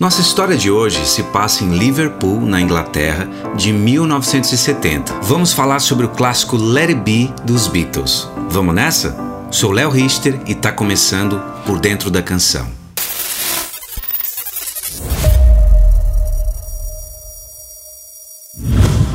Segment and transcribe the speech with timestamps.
[0.00, 5.20] Nossa história de hoje se passa em Liverpool, na Inglaterra, de 1970.
[5.20, 8.26] Vamos falar sobre o clássico Let It Be dos Beatles.
[8.48, 9.14] Vamos nessa?
[9.50, 12.79] Sou Léo Richter e está começando Por Dentro da Canção.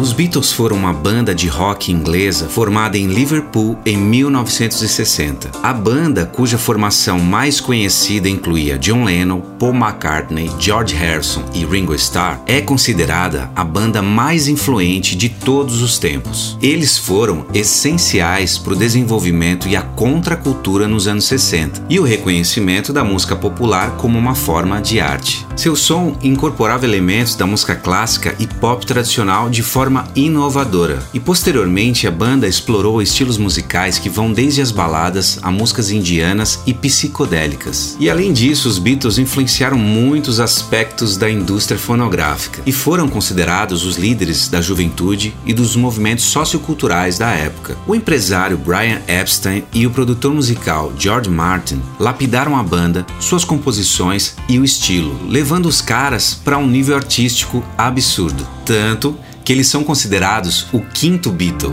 [0.00, 5.50] Os Beatles foram uma banda de rock inglesa formada em Liverpool em 1960.
[5.60, 11.96] A banda, cuja formação mais conhecida incluía John Lennon, Paul McCartney, George Harrison e Ringo
[11.96, 16.56] Starr, é considerada a banda mais influente de todos os tempos.
[16.62, 22.92] Eles foram essenciais para o desenvolvimento e a contracultura nos anos 60 e o reconhecimento
[22.92, 25.44] da música popular como uma forma de arte.
[25.56, 31.02] Seu som incorporava elementos da música clássica e pop tradicional de forma forma inovadora.
[31.14, 36.60] E posteriormente a banda explorou estilos musicais que vão desde as baladas a músicas indianas
[36.66, 37.96] e psicodélicas.
[37.98, 43.96] E além disso, os Beatles influenciaram muitos aspectos da indústria fonográfica e foram considerados os
[43.96, 47.78] líderes da juventude e dos movimentos socioculturais da época.
[47.86, 54.34] O empresário Brian Epstein e o produtor musical George Martin lapidaram a banda, suas composições
[54.50, 58.46] e o estilo, levando os caras para um nível artístico absurdo.
[58.66, 59.16] Tanto
[59.48, 61.72] que eles são considerados o quinto Beatle.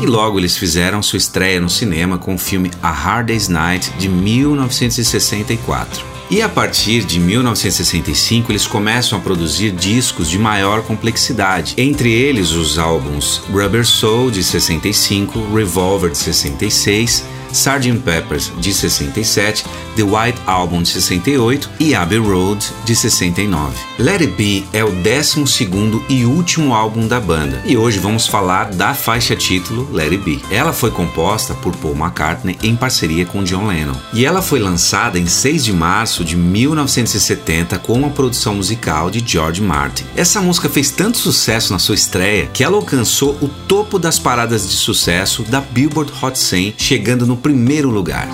[0.00, 3.92] E logo eles fizeram sua estreia no cinema com o filme A Hard Day's Night
[3.98, 6.17] de 1964.
[6.30, 12.50] E a partir de 1965 eles começam a produzir discos de maior complexidade, entre eles
[12.50, 17.98] os álbuns Rubber Soul de 65, Revolver de 66 Sgt.
[18.04, 19.64] Peppers de 67,
[19.96, 23.74] The White Album de 68 e Abbey Road de 69.
[23.98, 25.68] Let It Be é o 12
[26.08, 30.40] e último álbum da banda, e hoje vamos falar da faixa título Let It Be.
[30.50, 35.18] Ela foi composta por Paul McCartney em parceria com John Lennon, e ela foi lançada
[35.18, 40.04] em 6 de março de 1970 com a produção musical de George Martin.
[40.14, 44.68] Essa música fez tanto sucesso na sua estreia que ela alcançou o topo das paradas
[44.68, 48.28] de sucesso da Billboard Hot 100, chegando no primeiro lugar.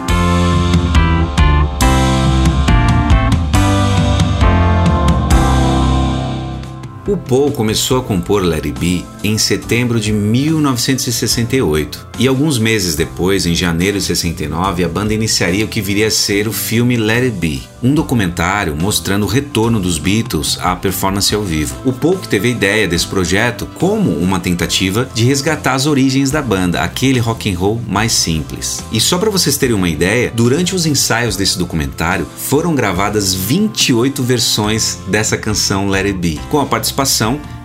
[7.06, 13.44] O Paul começou a compor It Be em setembro de 1968 e alguns meses depois,
[13.44, 17.30] em janeiro de 69, a banda iniciaria o que viria a ser o filme It
[17.32, 21.74] Be, um documentário mostrando o retorno dos Beatles à performance ao vivo.
[21.84, 26.30] O Paul que teve a ideia desse projeto como uma tentativa de resgatar as origens
[26.30, 28.82] da banda, aquele rock and roll mais simples.
[28.92, 34.22] E só para vocês terem uma ideia, durante os ensaios desse documentário foram gravadas 28
[34.22, 36.93] versões dessa canção Let It Be, com a participação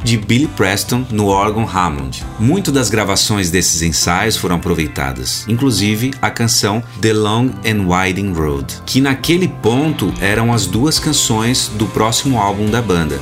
[0.03, 2.25] de Billy Preston no órgão Hammond.
[2.39, 8.81] Muito das gravações desses ensaios foram aproveitadas, inclusive a canção The Long and Winding Road,
[8.85, 13.19] que naquele ponto eram as duas canções do próximo álbum da banda.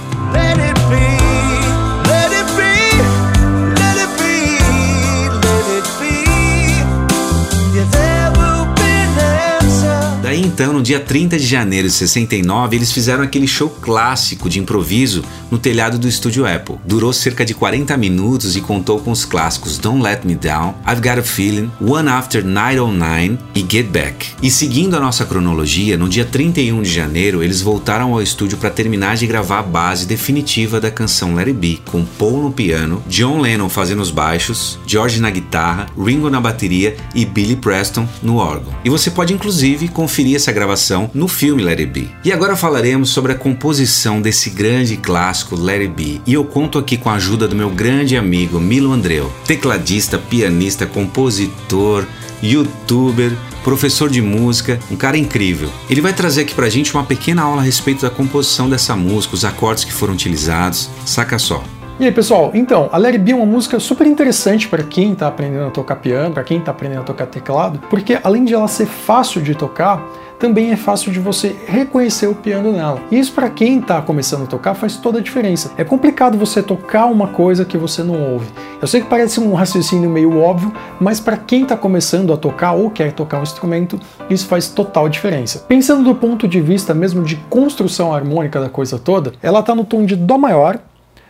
[10.57, 15.23] Então, no dia 30 de janeiro de 69, eles fizeram aquele show clássico de improviso
[15.51, 16.78] no telhado do estúdio Apple.
[16.84, 21.00] Durou cerca de 40 minutos e contou com os clássicos Don't Let Me Down, I've
[21.00, 24.29] Got a Feeling, One After 909 e Get Back.
[24.41, 28.72] E seguindo a nossa cronologia, no dia 31 de janeiro, eles voltaram ao estúdio para
[28.72, 33.03] terminar de gravar a base definitiva da canção Let It Be, com Paul no piano,
[33.07, 38.38] John Lennon fazendo os baixos, George na guitarra, Ringo na bateria e Billy Preston no
[38.38, 38.73] órgão.
[38.84, 42.12] E você pode inclusive conferir essa gravação no filme Let It Be.
[42.24, 46.22] E agora falaremos sobre a composição desse grande clássico Let It Be.
[46.25, 50.85] E eu conto aqui com a ajuda do meu grande amigo Milo Andreu, tecladista, pianista,
[50.85, 52.06] compositor,
[52.41, 53.31] youtuber,
[53.63, 55.69] professor de música, um cara incrível.
[55.90, 59.35] Ele vai trazer aqui pra gente uma pequena aula a respeito da composição dessa música,
[59.35, 60.90] os acordes que foram utilizados.
[61.06, 61.64] Saca só.
[62.00, 62.52] E aí, pessoal?
[62.53, 65.96] Então, a Larry B é uma música super interessante para quem está aprendendo a tocar
[65.96, 69.55] piano, para quem está aprendendo a tocar teclado, porque além de ela ser fácil de
[69.55, 70.08] tocar,
[70.39, 73.01] também é fácil de você reconhecer o piano nela.
[73.11, 75.72] E isso para quem está começando a tocar faz toda a diferença.
[75.78, 78.47] É complicado você tocar uma coisa que você não ouve.
[78.81, 82.73] Eu sei que parece um raciocínio meio óbvio, mas para quem está começando a tocar
[82.73, 83.99] ou quer tocar um instrumento,
[84.29, 85.66] isso faz total diferença.
[85.67, 89.83] Pensando do ponto de vista mesmo de construção harmônica da coisa toda, ela está no
[89.83, 90.79] tom de Dó maior,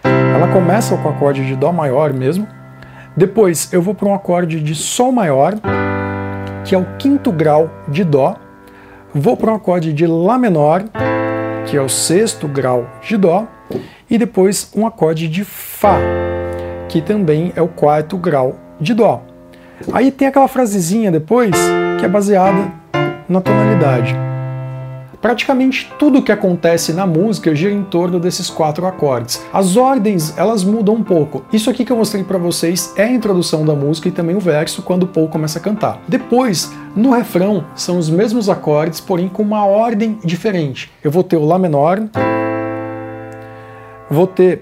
[0.03, 2.48] ela começa com o acorde de Dó maior mesmo.
[3.15, 5.56] Depois eu vou para um acorde de Sol maior,
[6.63, 8.36] que é o quinto grau de Dó.
[9.19, 10.84] Vou para um acorde de Lá menor,
[11.66, 13.48] que é o sexto grau de Dó,
[14.08, 15.98] e depois um acorde de Fá,
[16.88, 19.24] que também é o quarto grau de Dó.
[19.92, 21.52] Aí tem aquela frasezinha depois
[22.00, 22.72] que é baseada
[23.28, 24.26] na tonalidade.
[25.27, 29.45] Praticamente tudo que acontece na música gira em torno desses quatro acordes.
[29.51, 31.44] As ordens, elas mudam um pouco.
[31.51, 34.39] Isso aqui que eu mostrei para vocês é a introdução da música e também o
[34.39, 36.00] verso quando o Paul começa a cantar.
[36.07, 40.89] Depois, no refrão, são os mesmos acordes, porém com uma ordem diferente.
[41.03, 42.01] Eu vou ter o Lá menor,
[44.09, 44.62] vou ter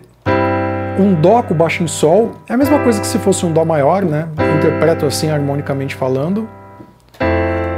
[0.97, 3.63] um Dó com baixo em Sol, é a mesma coisa que se fosse um Dó
[3.63, 4.27] maior, né?
[4.57, 6.49] Interpreto assim harmonicamente falando.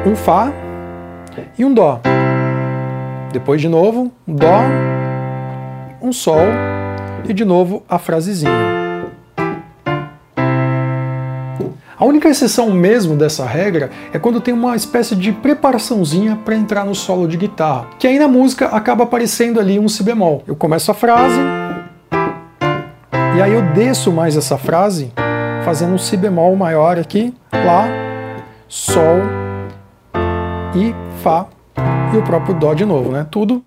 [0.05, 0.53] Um Fá
[1.59, 1.99] e um Dó.
[3.31, 4.61] Depois de novo, Dó,
[6.01, 6.47] um Sol
[7.27, 8.77] e de novo a frasezinha.
[11.99, 16.85] A única exceção mesmo dessa regra é quando tem uma espécie de preparaçãozinha para entrar
[16.85, 20.43] no solo de guitarra, que aí na música acaba aparecendo ali um si bemol.
[20.45, 21.39] Eu começo a frase
[23.35, 25.11] e aí eu desço mais essa frase
[25.65, 27.87] fazendo um si bemol maior aqui, lá,
[28.67, 29.19] sol
[30.75, 31.47] e fá
[32.13, 33.25] e o próprio Dó de novo, né?
[33.29, 33.63] Tudo.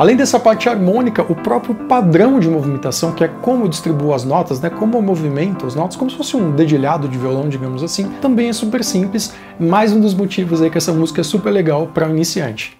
[0.00, 4.24] Além dessa parte harmônica, o próprio padrão de movimentação, que é como eu distribuo as
[4.24, 7.82] notas, né, como eu movimento as notas, como se fosse um dedilhado de violão, digamos
[7.82, 9.34] assim, também é super simples.
[9.58, 12.78] Mais um dos motivos aí que essa música é super legal para o iniciante.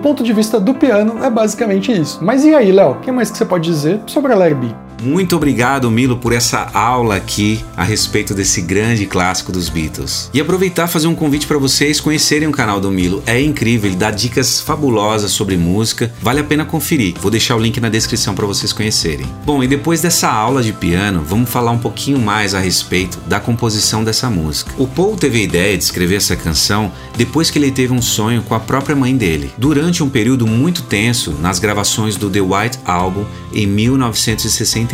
[0.00, 2.24] Do ponto de vista do piano, é basicamente isso.
[2.24, 2.92] Mas e aí, Léo?
[2.92, 4.89] O que mais que você pode dizer sobre a Larry B?
[5.02, 10.28] Muito obrigado, Milo, por essa aula aqui a respeito desse grande clássico dos Beatles.
[10.34, 13.22] E aproveitar fazer um convite para vocês conhecerem o canal do Milo.
[13.26, 16.12] É incrível, ele dá dicas fabulosas sobre música.
[16.20, 17.14] Vale a pena conferir.
[17.18, 19.26] Vou deixar o link na descrição para vocês conhecerem.
[19.46, 23.40] Bom, e depois dessa aula de piano, vamos falar um pouquinho mais a respeito da
[23.40, 24.72] composição dessa música.
[24.76, 28.42] O Paul teve a ideia de escrever essa canção depois que ele teve um sonho
[28.42, 32.78] com a própria mãe dele, durante um período muito tenso nas gravações do The White
[32.84, 34.89] Album em 1960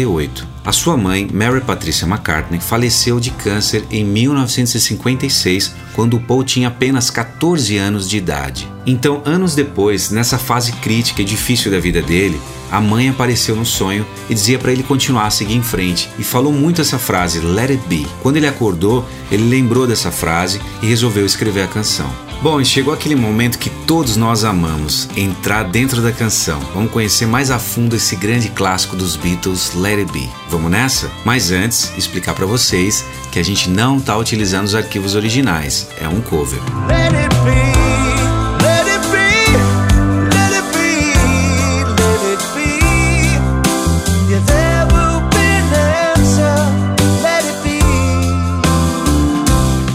[0.67, 7.09] a sua mãe, Mary Patricia McCartney, faleceu de câncer em 1956, quando Paul tinha apenas
[7.09, 8.69] 14 anos de idade.
[8.85, 12.41] Então, anos depois, nessa fase crítica e difícil da vida dele,
[12.71, 16.25] a mãe apareceu no sonho e dizia para ele continuar a seguir em frente e
[16.25, 18.07] falou muito essa frase, Let It Be.
[18.21, 22.26] Quando ele acordou, ele lembrou dessa frase e resolveu escrever a canção.
[22.43, 26.61] Bom, chegou aquele momento que todos nós amamos, entrar dentro da canção.
[26.75, 30.29] Vamos conhecer mais a fundo esse grande clássico dos Beatles, Let It Be.
[30.49, 31.11] Vamos nessa?
[31.25, 36.07] Mas antes, explicar para vocês que a gente não está utilizando os arquivos originais, é
[36.09, 36.61] um cover.
[36.89, 37.77] Let it be.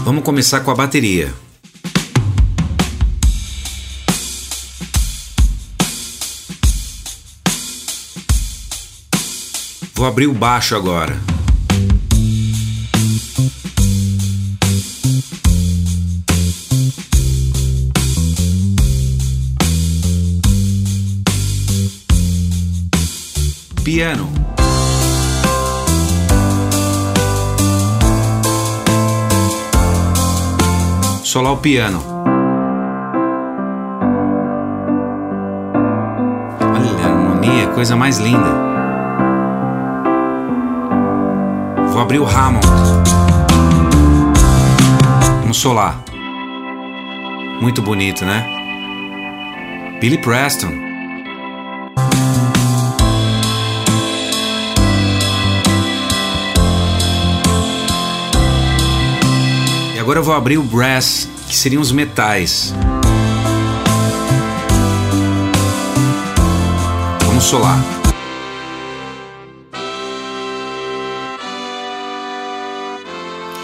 [0.04, 1.32] Vamos começar com a bateria.
[10.02, 11.16] Vou abrir o baixo agora.
[23.84, 24.28] Piano.
[31.22, 32.02] Solar o piano.
[36.60, 38.71] Olha, harmonia, coisa mais linda.
[41.92, 42.66] Vou abrir o Hammond.
[45.42, 46.02] Vamos solar.
[47.60, 48.46] Muito bonito, né?
[50.00, 50.72] Billy Preston.
[59.94, 62.74] E agora eu vou abrir o brass, que seriam os metais.
[67.26, 68.01] Vamos solar.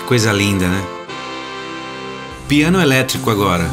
[0.09, 0.83] Coisa linda, né?
[2.49, 3.69] Piano elétrico agora.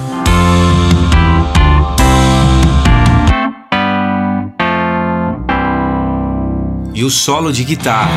[6.94, 8.12] E o solo de guitarra.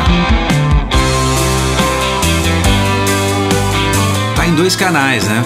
[4.34, 5.44] Tá em dois canais, né?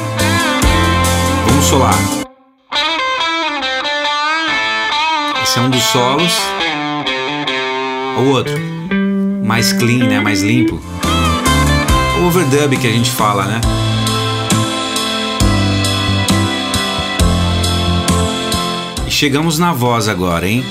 [1.47, 1.99] Vamos solar.
[5.43, 6.33] Esse é um dos solos.
[8.17, 8.59] O outro,
[9.45, 10.21] mais clean, né?
[10.21, 10.81] Mais limpo.
[12.33, 13.61] Overdub que a gente fala, né?
[19.07, 20.65] E chegamos na voz agora, hein?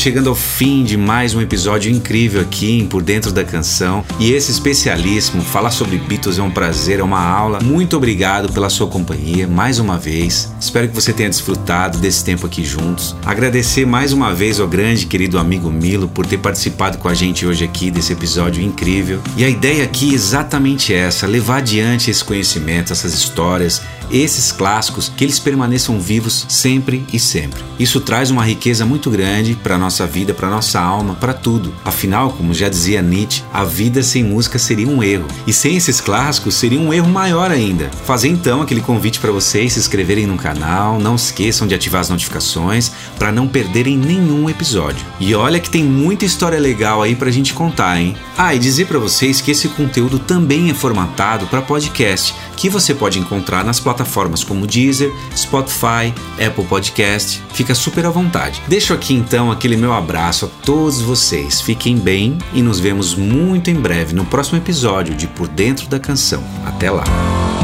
[0.00, 4.02] Chegando ao fim de mais um episódio incrível aqui em Por Dentro da Canção.
[4.18, 7.60] E esse especialíssimo, falar sobre Beatles é um prazer, é uma aula.
[7.62, 10.50] Muito obrigado pela sua companhia mais uma vez.
[10.58, 13.14] Espero que você tenha desfrutado desse tempo aqui juntos.
[13.26, 17.44] Agradecer mais uma vez ao grande querido amigo Milo por ter participado com a gente
[17.44, 19.20] hoje aqui desse episódio incrível.
[19.36, 25.08] E a ideia aqui é exatamente essa: levar adiante esse conhecimento, essas histórias esses clássicos,
[25.08, 27.62] que eles permaneçam vivos sempre e sempre.
[27.78, 31.72] Isso traz uma riqueza muito grande para nossa vida, para nossa alma, para tudo.
[31.84, 35.26] Afinal, como já dizia Nietzsche, a vida sem música seria um erro.
[35.46, 37.90] E sem esses clássicos seria um erro maior ainda.
[38.04, 42.08] Fazer então aquele convite para vocês se inscreverem no canal, não esqueçam de ativar as
[42.08, 45.04] notificações para não perderem nenhum episódio.
[45.18, 48.16] E olha que tem muita história legal aí pra gente contar, hein?
[48.36, 52.94] Ah, e dizer para vocês que esse conteúdo também é formatado para podcast, que você
[52.94, 56.12] pode encontrar nas plataformas como Deezer, Spotify,
[56.44, 57.42] Apple Podcast.
[57.52, 58.62] Fica super à vontade.
[58.68, 61.60] Deixo aqui então aquele meu abraço a todos vocês.
[61.60, 65.98] Fiquem bem e nos vemos muito em breve no próximo episódio de Por Dentro da
[65.98, 66.42] Canção.
[66.64, 67.59] Até lá!